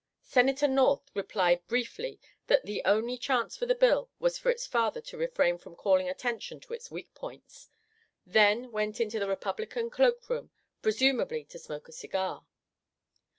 [0.23, 4.99] Senator North replied briefly that the only chance for the bill was for its father
[4.99, 7.69] to refrain from calling attention to its weak points,
[8.25, 10.49] then went into the Republican cloak room,
[10.81, 12.47] presumably to smoke a cigar.